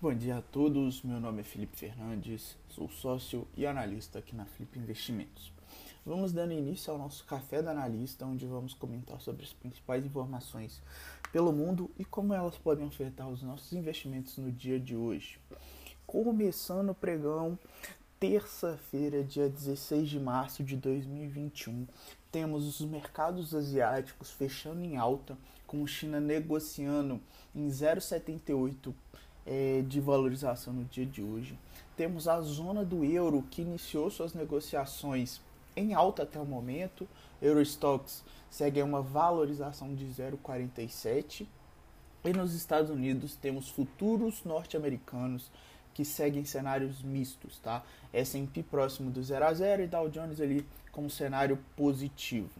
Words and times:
bom 0.00 0.14
dia 0.14 0.38
a 0.38 0.40
todos. 0.40 1.02
Meu 1.02 1.18
nome 1.18 1.40
é 1.40 1.44
Felipe 1.44 1.76
Fernandes, 1.76 2.56
sou 2.68 2.88
sócio 2.88 3.46
e 3.56 3.66
analista 3.66 4.20
aqui 4.20 4.34
na 4.34 4.46
Flip 4.46 4.78
Investimentos. 4.78 5.52
Vamos 6.06 6.32
dando 6.32 6.52
início 6.52 6.92
ao 6.92 6.98
nosso 6.98 7.24
café 7.24 7.60
da 7.60 7.72
analista, 7.72 8.24
onde 8.24 8.46
vamos 8.46 8.72
comentar 8.72 9.20
sobre 9.20 9.42
as 9.42 9.52
principais 9.52 10.06
informações 10.06 10.80
pelo 11.32 11.52
mundo 11.52 11.90
e 11.98 12.04
como 12.04 12.32
elas 12.32 12.56
podem 12.56 12.86
afetar 12.86 13.28
os 13.28 13.42
nossos 13.42 13.72
investimentos 13.72 14.38
no 14.38 14.52
dia 14.52 14.78
de 14.78 14.94
hoje. 14.94 15.40
Começando 16.06 16.90
o 16.90 16.94
pregão, 16.94 17.58
terça-feira, 18.20 19.24
dia 19.24 19.48
16 19.48 20.08
de 20.08 20.20
março 20.20 20.62
de 20.62 20.76
2021, 20.76 21.86
temos 22.30 22.80
os 22.80 22.86
mercados 22.86 23.54
asiáticos 23.54 24.30
fechando 24.30 24.82
em 24.82 24.96
alta, 24.96 25.36
com 25.66 25.84
China 25.86 26.20
negociando 26.20 27.20
em 27.54 27.66
0,78 27.68 28.94
é, 29.46 29.82
de 29.86 30.00
valorização 30.00 30.72
no 30.72 30.84
dia 30.84 31.06
de 31.06 31.22
hoje. 31.22 31.58
Temos 31.96 32.26
a 32.26 32.40
zona 32.40 32.84
do 32.84 33.04
euro 33.04 33.44
que 33.50 33.62
iniciou 33.62 34.10
suas 34.10 34.34
negociações 34.34 35.40
em 35.76 35.94
alta 35.94 36.22
até 36.22 36.38
o 36.40 36.44
momento. 36.44 37.06
Eurostox 37.40 38.24
segue 38.50 38.82
uma 38.82 39.02
valorização 39.02 39.94
de 39.94 40.04
0,47. 40.06 41.46
E 42.24 42.32
nos 42.32 42.54
Estados 42.54 42.90
Unidos 42.90 43.36
temos 43.36 43.68
futuros 43.68 44.44
norte-americanos 44.44 45.50
que 45.92 46.04
seguem 46.04 46.44
cenários 46.44 47.02
mistos, 47.02 47.58
tá? 47.58 47.84
S&P 48.12 48.62
próximo 48.64 49.10
do 49.10 49.22
0 49.22 49.44
a 49.44 49.54
0 49.54 49.82
e 49.82 49.86
Dow 49.86 50.08
Jones 50.08 50.40
ali 50.40 50.66
com 50.90 51.04
um 51.04 51.10
cenário 51.10 51.58
positivo. 51.76 52.50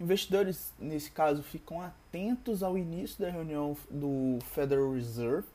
Investidores, 0.00 0.72
nesse 0.78 1.10
caso, 1.10 1.42
ficam 1.42 1.82
atentos 1.82 2.62
ao 2.62 2.78
início 2.78 3.20
da 3.20 3.30
reunião 3.30 3.76
do 3.90 4.38
Federal 4.54 4.92
Reserve, 4.92 5.46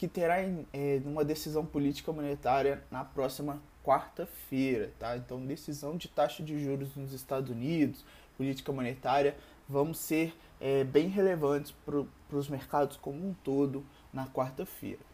que 0.00 0.08
terá 0.08 0.40
é, 0.40 1.02
uma 1.04 1.22
decisão 1.22 1.62
política 1.62 2.10
monetária 2.10 2.82
na 2.90 3.04
próxima 3.04 3.60
quarta-feira, 3.84 4.90
tá? 4.98 5.14
Então, 5.14 5.44
decisão 5.44 5.94
de 5.94 6.08
taxa 6.08 6.42
de 6.42 6.58
juros 6.58 6.96
nos 6.96 7.12
Estados 7.12 7.50
Unidos, 7.50 8.02
política 8.34 8.72
monetária, 8.72 9.36
vão 9.68 9.92
ser 9.92 10.34
é, 10.58 10.84
bem 10.84 11.08
relevantes 11.08 11.74
para 11.84 12.38
os 12.38 12.48
mercados 12.48 12.96
como 12.96 13.28
um 13.28 13.34
todo 13.44 13.84
na 14.10 14.26
quarta-feira. 14.26 15.09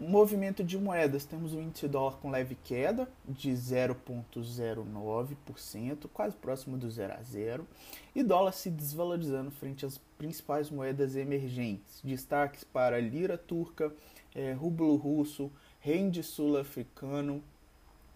Movimento 0.00 0.64
de 0.64 0.76
moedas, 0.76 1.24
temos 1.24 1.54
o 1.54 1.60
índice 1.60 1.86
dólar 1.86 2.16
com 2.16 2.28
leve 2.28 2.58
queda 2.64 3.08
de 3.28 3.52
0,09%, 3.52 6.08
quase 6.12 6.34
próximo 6.34 6.76
do 6.76 6.90
zero 6.90 7.12
a 7.12 7.22
zero, 7.22 7.64
e 8.12 8.24
dólar 8.24 8.50
se 8.50 8.70
desvalorizando 8.70 9.52
frente 9.52 9.86
às 9.86 9.98
principais 10.18 10.68
moedas 10.68 11.14
emergentes. 11.14 12.00
Destaques 12.02 12.64
para 12.64 13.00
lira 13.00 13.38
turca, 13.38 13.92
é, 14.34 14.52
rublo 14.52 14.96
russo, 14.96 15.48
rende 15.78 16.24
sul-africano, 16.24 17.40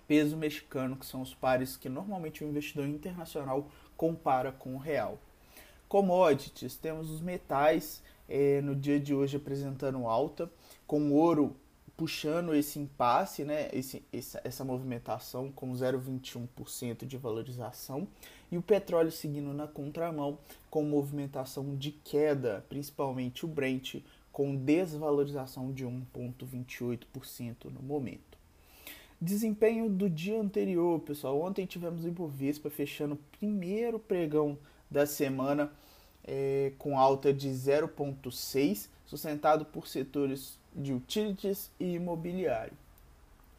peso 0.08 0.36
mexicano, 0.36 0.96
que 0.96 1.06
são 1.06 1.22
os 1.22 1.32
pares 1.32 1.76
que 1.76 1.88
normalmente 1.88 2.42
o 2.42 2.48
investidor 2.48 2.88
internacional 2.88 3.70
compara 3.96 4.50
com 4.50 4.74
o 4.74 4.78
real. 4.78 5.16
Commodities, 5.88 6.74
temos 6.74 7.08
os 7.08 7.20
metais 7.20 8.02
é, 8.28 8.60
no 8.62 8.74
dia 8.74 8.98
de 8.98 9.14
hoje 9.14 9.36
apresentando 9.36 10.08
alta, 10.08 10.50
com 10.84 11.12
ouro 11.12 11.54
puxando 11.98 12.54
esse 12.54 12.78
impasse, 12.78 13.44
né, 13.44 13.68
esse, 13.72 14.04
essa, 14.12 14.40
essa 14.44 14.64
movimentação 14.64 15.50
com 15.50 15.72
0,21% 15.72 17.04
de 17.04 17.16
valorização, 17.16 18.06
e 18.52 18.56
o 18.56 18.62
petróleo 18.62 19.10
seguindo 19.10 19.52
na 19.52 19.66
contramão 19.66 20.38
com 20.70 20.84
movimentação 20.84 21.74
de 21.76 21.90
queda, 21.90 22.64
principalmente 22.68 23.44
o 23.44 23.48
Brent, 23.48 23.96
com 24.30 24.54
desvalorização 24.54 25.72
de 25.72 25.84
1,28% 25.84 27.64
no 27.64 27.82
momento. 27.82 28.38
Desempenho 29.20 29.90
do 29.90 30.08
dia 30.08 30.40
anterior, 30.40 31.00
pessoal. 31.00 31.40
Ontem 31.40 31.66
tivemos 31.66 32.04
o 32.04 32.08
Ibovespa 32.08 32.70
fechando 32.70 33.14
o 33.14 33.38
primeiro 33.38 33.98
pregão 33.98 34.56
da 34.88 35.04
semana 35.04 35.72
é, 36.22 36.72
com 36.78 36.96
alta 36.96 37.32
de 37.34 37.48
0,6, 37.48 38.88
sustentado 39.04 39.64
por 39.64 39.88
setores 39.88 40.56
de 40.78 40.92
utilities 40.92 41.70
e 41.78 41.94
imobiliário. 41.94 42.72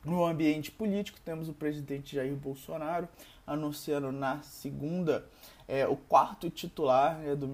No 0.03 0.25
ambiente 0.25 0.71
político, 0.71 1.19
temos 1.25 1.49
o 1.49 1.53
presidente 1.53 2.15
Jair 2.15 2.33
Bolsonaro 2.33 3.07
anunciando 3.45 4.11
na 4.11 4.41
segunda 4.41 5.25
é, 5.67 5.85
o 5.85 5.97
quarto 5.97 6.49
titular 6.49 7.17
né, 7.17 7.35
do, 7.35 7.47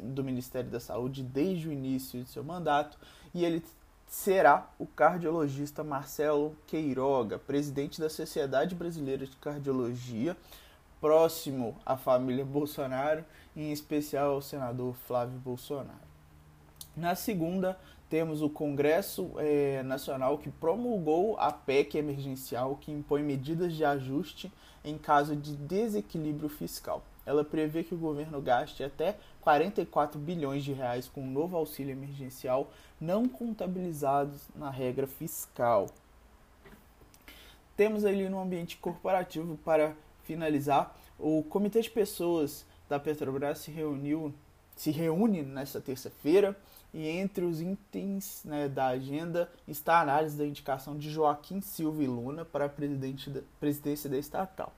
do 0.00 0.24
Ministério 0.24 0.68
da 0.68 0.80
Saúde 0.80 1.22
desde 1.22 1.68
o 1.68 1.72
início 1.72 2.22
de 2.22 2.28
seu 2.28 2.42
mandato 2.42 2.98
e 3.32 3.44
ele 3.44 3.62
será 4.08 4.68
o 4.78 4.86
cardiologista 4.86 5.82
Marcelo 5.82 6.56
Queiroga, 6.66 7.38
presidente 7.38 8.00
da 8.00 8.10
Sociedade 8.10 8.74
Brasileira 8.74 9.26
de 9.26 9.36
Cardiologia, 9.36 10.36
próximo 11.00 11.76
à 11.86 11.96
família 11.96 12.44
Bolsonaro, 12.44 13.24
em 13.56 13.72
especial 13.72 14.34
ao 14.34 14.42
senador 14.42 14.94
Flávio 15.06 15.38
Bolsonaro. 15.38 16.12
Na 16.94 17.14
segunda, 17.14 17.78
temos 18.12 18.42
o 18.42 18.50
Congresso 18.50 19.32
é, 19.38 19.82
Nacional 19.84 20.36
que 20.36 20.50
promulgou 20.50 21.34
a 21.38 21.50
PEC 21.50 21.96
emergencial 21.96 22.76
que 22.76 22.92
impõe 22.92 23.22
medidas 23.22 23.72
de 23.72 23.86
ajuste 23.86 24.52
em 24.84 24.98
caso 24.98 25.34
de 25.34 25.56
desequilíbrio 25.56 26.50
fiscal. 26.50 27.02
Ela 27.24 27.42
prevê 27.42 27.82
que 27.82 27.94
o 27.94 27.96
governo 27.98 28.38
gaste 28.42 28.84
até 28.84 29.16
44 29.40 30.20
bilhões 30.20 30.62
de 30.62 30.74
reais 30.74 31.08
com 31.08 31.22
o 31.22 31.24
um 31.24 31.30
novo 31.30 31.56
auxílio 31.56 31.92
emergencial 31.92 32.70
não 33.00 33.26
contabilizados 33.26 34.46
na 34.54 34.68
regra 34.68 35.06
fiscal. 35.06 35.86
Temos 37.74 38.04
ali 38.04 38.28
no 38.28 38.42
ambiente 38.42 38.76
corporativo 38.76 39.56
para 39.64 39.96
finalizar, 40.22 40.94
o 41.18 41.42
comitê 41.44 41.80
de 41.80 41.88
pessoas 41.88 42.66
da 42.90 43.00
Petrobras 43.00 43.60
se 43.60 43.70
reuniu, 43.70 44.34
se 44.76 44.90
reúne 44.90 45.42
nesta 45.42 45.80
terça-feira 45.80 46.56
e 46.92 47.08
entre 47.08 47.44
os 47.44 47.60
itens 47.60 48.42
né, 48.44 48.68
da 48.68 48.88
agenda 48.88 49.50
está 49.66 49.96
a 49.96 50.02
análise 50.02 50.36
da 50.36 50.46
indicação 50.46 50.96
de 50.96 51.10
Joaquim 51.10 51.60
Silva 51.60 52.02
e 52.02 52.06
Luna 52.06 52.44
para 52.44 52.66
a 52.66 52.68
presidência 52.68 54.10
da 54.10 54.18
estatal. 54.18 54.72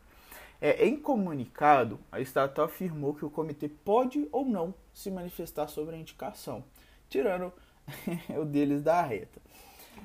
É, 0.61 0.87
em 0.87 0.97
comunicado, 0.97 1.99
a 2.11 2.21
estatal 2.21 2.67
afirmou 2.67 3.15
que 3.15 3.25
o 3.25 3.31
comitê 3.31 3.69
pode 3.69 4.29
ou 4.31 4.45
não 4.45 4.73
se 4.93 5.11
manifestar 5.11 5.69
sobre 5.69 5.97
a 5.97 5.99
indicação, 5.99 6.65
tirando 7.09 7.53
o 8.41 8.45
deles 8.45 8.83
da 8.83 9.03
reta. 9.03 9.43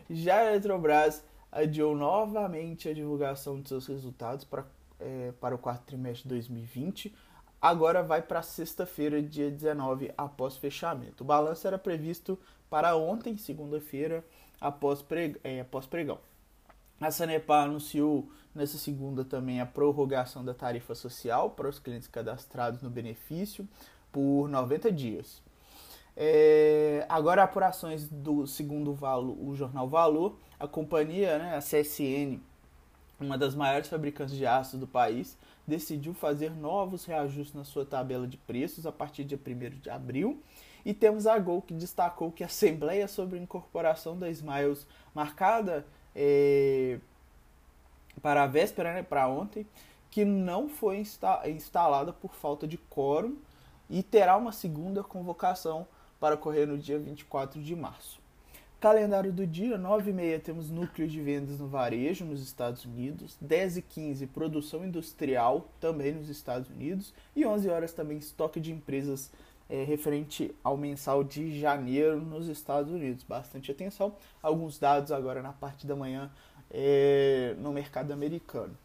Já 0.09 0.39
a 0.39 0.45
Eletrobras 0.47 1.23
adiou 1.51 1.95
novamente 1.95 2.89
a 2.89 2.93
divulgação 2.93 3.61
de 3.61 3.69
seus 3.69 3.87
resultados 3.87 4.43
para, 4.43 4.65
é, 4.99 5.31
para 5.39 5.55
o 5.55 5.57
quarto 5.57 5.85
trimestre 5.85 6.23
de 6.23 6.29
2020, 6.29 7.15
agora 7.61 8.03
vai 8.03 8.21
para 8.21 8.41
sexta-feira, 8.41 9.21
dia 9.21 9.49
19, 9.49 10.11
após 10.17 10.57
fechamento. 10.57 11.23
O 11.23 11.27
balanço 11.27 11.67
era 11.67 11.77
previsto 11.77 12.37
para 12.69 12.95
ontem, 12.95 13.37
segunda-feira, 13.37 14.23
após, 14.59 15.01
preg 15.01 15.39
é, 15.43 15.61
após 15.61 15.85
pregão. 15.85 16.19
A 16.99 17.11
Sanepar 17.11 17.63
anunciou 17.63 18.29
nessa 18.53 18.77
segunda 18.77 19.23
também 19.23 19.61
a 19.61 19.65
prorrogação 19.65 20.43
da 20.43 20.53
tarifa 20.53 20.93
social 20.93 21.51
para 21.51 21.69
os 21.69 21.79
clientes 21.79 22.07
cadastrados 22.07 22.81
no 22.81 22.89
benefício 22.89 23.67
por 24.11 24.49
90 24.49 24.91
dias. 24.91 25.41
É, 26.21 27.05
agora, 27.07 27.43
apurações 27.43 28.05
do 28.09 28.45
segundo 28.45 28.93
valo, 28.93 29.37
o 29.47 29.55
jornal 29.55 29.87
Valor, 29.87 30.37
a 30.59 30.67
companhia, 30.67 31.37
né, 31.37 31.55
a 31.55 31.59
CSN, 31.59 32.41
uma 33.19 33.37
das 33.37 33.55
maiores 33.55 33.89
fabricantes 33.89 34.35
de 34.35 34.45
aço 34.45 34.77
do 34.77 34.87
país, 34.87 35.37
decidiu 35.67 36.13
fazer 36.13 36.51
novos 36.51 37.05
reajustes 37.05 37.53
na 37.53 37.63
sua 37.63 37.85
tabela 37.85 38.27
de 38.27 38.37
preços 38.37 38.85
a 38.85 38.91
partir 38.91 39.23
de 39.23 39.35
1 39.35 39.79
de 39.81 39.89
abril. 39.89 40.41
E 40.85 40.93
temos 40.93 41.27
a 41.27 41.37
Gol 41.37 41.61
que 41.61 41.73
destacou 41.73 42.31
que 42.31 42.43
a 42.43 42.47
Assembleia 42.47 43.07
sobre 43.07 43.37
a 43.37 43.41
incorporação 43.41 44.17
da 44.17 44.29
Smiles, 44.29 44.87
marcada 45.13 45.85
é, 46.15 46.99
para 48.21 48.43
a 48.43 48.47
véspera, 48.47 48.93
né, 48.93 49.03
para 49.03 49.27
ontem, 49.27 49.65
que 50.09 50.25
não 50.25 50.67
foi 50.67 50.99
insta 50.99 51.47
instalada 51.47 52.11
por 52.11 52.33
falta 52.33 52.67
de 52.67 52.77
quórum 52.77 53.37
e 53.89 54.01
terá 54.01 54.37
uma 54.37 54.51
segunda 54.51 55.03
convocação 55.03 55.87
para 56.19 56.35
ocorrer 56.35 56.67
no 56.67 56.77
dia 56.77 56.97
24 56.97 57.61
de 57.61 57.75
março. 57.75 58.18
Calendário 58.79 59.33
do 59.33 59.45
dia, 59.45 59.77
9 59.77 60.09
e 60.09 60.13
meia 60.13 60.39
temos 60.39 60.69
núcleo 60.69 61.05
de 61.05 61.21
vendas 61.21 61.59
no 61.59 61.67
varejo 61.67 62.23
nos 62.23 62.41
Estados 62.41 62.85
Unidos, 62.85 63.35
10 63.41 63.75
e 63.75 63.81
15 63.81 64.27
produção 64.27 64.85
industrial 64.85 65.67
também 65.81 66.13
nos 66.13 66.29
Estados 66.29 66.69
Unidos 66.69 67.13
e 67.35 67.45
11 67.45 67.69
horas 67.69 67.91
também 67.91 68.17
estoque 68.17 68.57
de 68.57 68.71
empresas 68.71 69.31
é, 69.69 69.83
referente 69.83 70.55
ao 70.63 70.77
mensal 70.77 71.25
de 71.25 71.59
janeiro 71.59 72.21
nos 72.21 72.47
Estados 72.47 72.89
Unidos. 72.89 73.25
Bastante 73.25 73.69
atenção, 73.69 74.15
alguns 74.41 74.79
dados 74.79 75.11
agora 75.11 75.41
na 75.41 75.51
parte 75.51 75.85
da 75.85 75.93
manhã 75.93 76.31
é, 76.71 77.55
no 77.59 77.73
mercado 77.73 78.13
americano. 78.13 78.77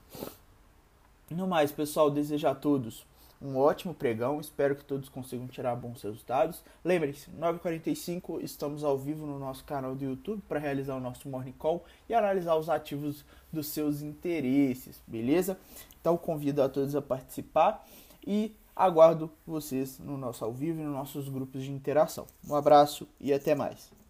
No 1.31 1.47
mais, 1.47 1.71
pessoal, 1.71 2.11
desejo 2.11 2.49
a 2.49 2.55
todos 2.55 3.07
um 3.41 3.57
ótimo 3.57 3.95
pregão. 3.95 4.41
Espero 4.41 4.77
que 4.77 4.85
todos 4.85 5.09
consigam 5.09 5.47
tirar 5.47 5.77
bons 5.77 6.03
resultados. 6.03 6.63
Lembrem-se, 6.85 7.31
9h45 7.31 8.43
estamos 8.43 8.85
ao 8.85 8.99
vivo 8.99 9.27
no 9.27 9.39
nosso 9.39 9.65
canal 9.65 9.95
do 9.95 10.05
YouTube 10.05 10.43
para 10.49 10.59
realizar 10.59 10.97
o 10.97 11.01
nosso 11.01 11.29
Morning 11.29 11.53
Call 11.53 11.85
e 12.09 12.15
analisar 12.15 12.57
os 12.57 12.69
ativos 12.69 13.25
dos 13.53 13.69
seus 13.69 14.03
interesses, 14.03 15.03
beleza? 15.07 15.59
Então 16.01 16.17
convido 16.17 16.63
a 16.63 16.69
todos 16.69 16.95
a 16.95 17.03
participar 17.03 17.87
e 18.27 18.55
aguardo 18.75 19.31
vocês 19.47 19.99
no 19.99 20.17
nosso 20.17 20.45
ao 20.45 20.53
vivo 20.53 20.81
e 20.81 20.85
nos 20.85 20.93
nossos 20.93 21.29
grupos 21.29 21.63
de 21.63 21.73
interação. 21.73 22.27
Um 22.49 22.55
abraço 22.55 23.09
e 23.21 23.33
até 23.33 23.55
mais. 23.55 24.04